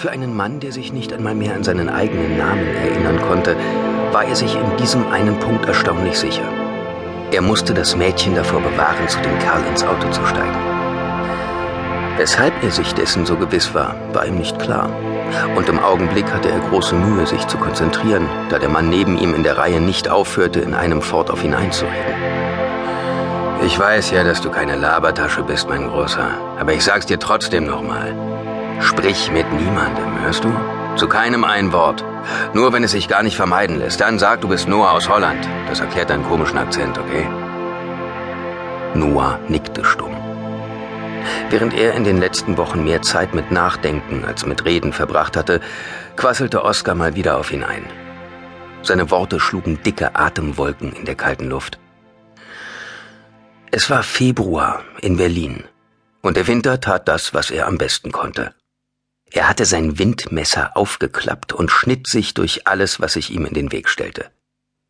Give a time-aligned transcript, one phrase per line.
[0.00, 3.54] Für einen Mann, der sich nicht einmal mehr an seinen eigenen Namen erinnern konnte,
[4.12, 6.48] war er sich in diesem einen Punkt erstaunlich sicher.
[7.32, 10.56] Er musste das Mädchen davor bewahren, zu dem Kerl ins Auto zu steigen.
[12.16, 14.88] Weshalb er sich dessen so gewiss war, war ihm nicht klar.
[15.54, 19.34] Und im Augenblick hatte er große Mühe, sich zu konzentrieren, da der Mann neben ihm
[19.34, 22.14] in der Reihe nicht aufhörte, in einem fort auf ihn einzureden.
[23.66, 27.66] Ich weiß ja, dass du keine Labertasche bist, mein Großer, aber ich sag's dir trotzdem
[27.66, 28.39] nochmal.
[28.80, 30.52] Sprich mit niemandem, hörst du?
[30.96, 32.04] Zu keinem ein Wort.
[32.52, 35.46] Nur wenn es sich gar nicht vermeiden lässt, dann sag, du bist Noah aus Holland.
[35.68, 37.26] Das erklärt deinen komischen Akzent, okay?
[38.94, 40.16] Noah nickte stumm.
[41.50, 45.60] Während er in den letzten Wochen mehr Zeit mit Nachdenken als mit Reden verbracht hatte,
[46.16, 47.84] quasselte Oskar mal wieder auf ihn ein.
[48.82, 51.78] Seine Worte schlugen dicke Atemwolken in der kalten Luft.
[53.70, 55.64] Es war Februar in Berlin,
[56.22, 58.54] und der Winter tat das, was er am besten konnte.
[59.32, 63.70] Er hatte sein Windmesser aufgeklappt und schnitt sich durch alles, was sich ihm in den
[63.70, 64.30] Weg stellte.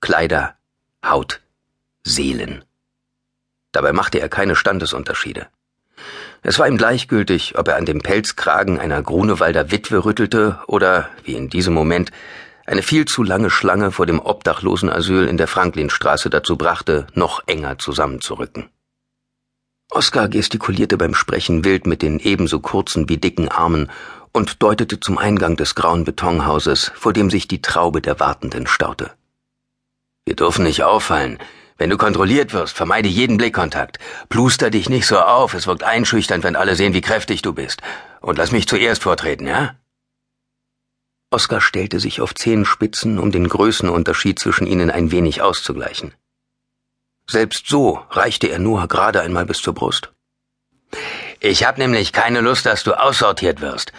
[0.00, 0.56] Kleider,
[1.04, 1.40] Haut,
[2.04, 2.64] Seelen.
[3.72, 5.48] Dabei machte er keine Standesunterschiede.
[6.42, 11.34] Es war ihm gleichgültig, ob er an dem Pelzkragen einer Grunewalder Witwe rüttelte oder, wie
[11.34, 12.12] in diesem Moment,
[12.66, 17.78] eine viel zu lange Schlange vor dem Obdachlosenasyl in der Franklinstraße dazu brachte, noch enger
[17.78, 18.68] zusammenzurücken.
[19.90, 23.90] Oskar gestikulierte beim Sprechen wild mit den ebenso kurzen wie dicken Armen
[24.36, 29.12] und deutete zum Eingang des grauen Betonhauses, vor dem sich die Traube der Wartenden staute.
[30.26, 31.38] Wir dürfen nicht auffallen.
[31.78, 33.98] Wenn du kontrolliert wirst, vermeide jeden Blickkontakt.
[34.28, 37.80] Pluster dich nicht so auf, es wirkt einschüchternd, wenn alle sehen, wie kräftig du bist.
[38.20, 39.76] Und lass mich zuerst vortreten, ja?
[41.30, 46.12] Oskar stellte sich auf Zehenspitzen, um den Größenunterschied zwischen ihnen ein wenig auszugleichen.
[47.28, 50.12] Selbst so reichte er Noah gerade einmal bis zur Brust.
[51.40, 53.92] Ich hab nämlich keine Lust, dass du aussortiert wirst.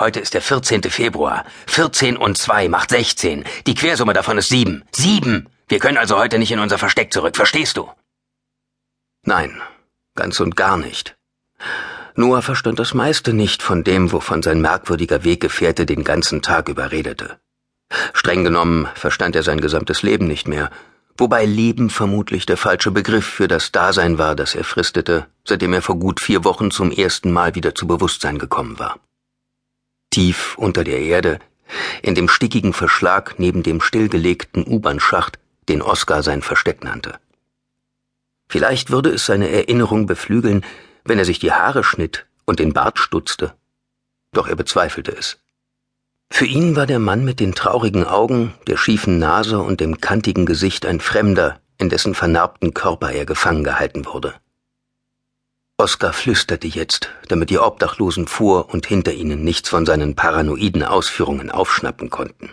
[0.00, 0.84] Heute ist der 14.
[0.84, 1.44] Februar.
[1.66, 3.44] 14 und 2 macht 16.
[3.66, 4.82] Die Quersumme davon ist 7.
[4.92, 5.46] 7!
[5.68, 7.86] Wir können also heute nicht in unser Versteck zurück, verstehst du?
[9.26, 9.60] Nein,
[10.14, 11.18] ganz und gar nicht.
[12.14, 17.38] Noah verstand das meiste nicht von dem, wovon sein merkwürdiger Weggefährte den ganzen Tag überredete.
[18.14, 20.70] Streng genommen verstand er sein gesamtes Leben nicht mehr,
[21.18, 25.82] wobei Leben vermutlich der falsche Begriff für das Dasein war, das er fristete, seitdem er
[25.82, 28.98] vor gut vier Wochen zum ersten Mal wieder zu Bewusstsein gekommen war.
[30.10, 31.38] Tief unter der Erde,
[32.02, 35.38] in dem stickigen Verschlag neben dem stillgelegten U-Bahn-Schacht,
[35.68, 37.18] den Oskar sein Versteck nannte.
[38.48, 40.64] Vielleicht würde es seine Erinnerung beflügeln,
[41.04, 43.54] wenn er sich die Haare schnitt und den Bart stutzte.
[44.32, 45.38] Doch er bezweifelte es.
[46.32, 50.46] Für ihn war der Mann mit den traurigen Augen, der schiefen Nase und dem kantigen
[50.46, 54.34] Gesicht ein Fremder, in dessen vernarbten Körper er gefangen gehalten wurde.
[55.80, 61.50] Oskar flüsterte jetzt, damit die Obdachlosen vor und hinter ihnen nichts von seinen paranoiden Ausführungen
[61.50, 62.50] aufschnappen konnten.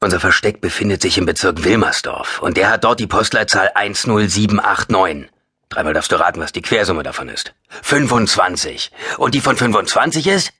[0.00, 5.28] Unser Versteck befindet sich im Bezirk Wilmersdorf und der hat dort die Postleitzahl 10789.
[5.68, 7.52] Dreimal darfst du raten, was die Quersumme davon ist.
[7.82, 8.92] 25.
[9.18, 10.52] Und die von 25 ist?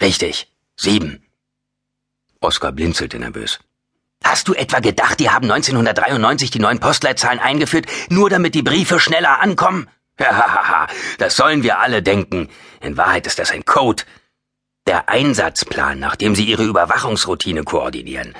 [0.00, 0.50] Richtig.
[0.76, 1.22] Sieben.
[2.40, 3.60] Oskar blinzelte nervös.
[4.24, 8.98] Hast du etwa gedacht, die haben 1993 die neuen Postleitzahlen eingeführt, nur damit die Briefe
[8.98, 9.90] schneller ankommen?
[10.30, 10.86] Hahaha,
[11.18, 12.48] das sollen wir alle denken.
[12.80, 14.04] In Wahrheit ist das ein Code.
[14.86, 18.34] Der Einsatzplan, nach dem Sie Ihre Überwachungsroutine koordinieren.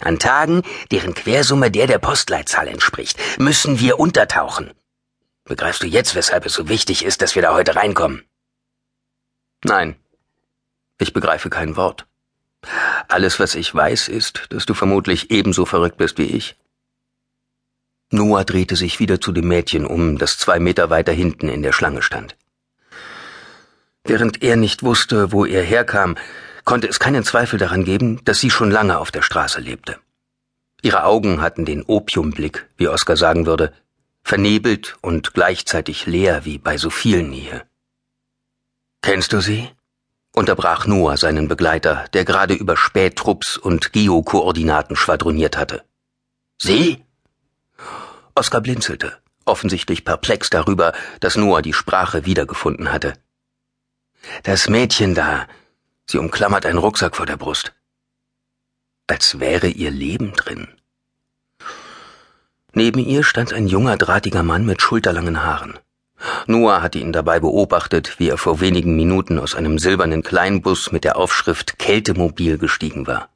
[0.00, 4.72] An Tagen, deren Quersumme der der Postleitzahl entspricht, müssen wir untertauchen.
[5.44, 8.24] Begreifst du jetzt, weshalb es so wichtig ist, dass wir da heute reinkommen?
[9.64, 9.96] Nein,
[10.98, 12.06] ich begreife kein Wort.
[13.08, 16.56] Alles, was ich weiß, ist, dass du vermutlich ebenso verrückt bist wie ich.
[18.10, 21.72] Noah drehte sich wieder zu dem Mädchen um, das zwei Meter weiter hinten in der
[21.72, 22.36] Schlange stand.
[24.04, 26.16] Während er nicht wusste, wo er herkam,
[26.64, 29.98] konnte es keinen Zweifel daran geben, dass sie schon lange auf der Straße lebte.
[30.82, 33.72] Ihre Augen hatten den Opiumblick, wie Oskar sagen würde,
[34.22, 37.64] vernebelt und gleichzeitig leer wie bei so vielen hier.
[39.02, 39.70] Kennst du sie?
[40.34, 45.82] unterbrach Noah seinen Begleiter, der gerade über Spättrupps und Geokoordinaten schwadroniert hatte.
[46.58, 47.05] Sie?
[48.38, 49.16] Oskar blinzelte,
[49.46, 53.14] offensichtlich perplex darüber, dass Noah die Sprache wiedergefunden hatte.
[54.42, 55.48] Das Mädchen da,
[56.04, 57.72] sie umklammert einen Rucksack vor der Brust.
[59.06, 60.68] Als wäre ihr Leben drin.
[62.74, 65.78] Neben ihr stand ein junger, drahtiger Mann mit schulterlangen Haaren.
[66.46, 71.04] Noah hatte ihn dabei beobachtet, wie er vor wenigen Minuten aus einem silbernen Kleinbus mit
[71.04, 73.30] der Aufschrift Kältemobil gestiegen war.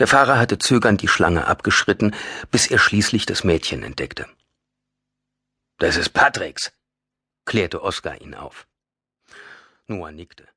[0.00, 2.16] Der Fahrer hatte zögernd die Schlange abgeschritten,
[2.50, 4.26] bis er schließlich das Mädchen entdeckte.
[5.76, 6.72] Das ist Patricks,
[7.44, 8.66] klärte Oskar ihn auf.
[9.86, 10.48] Noah nickte.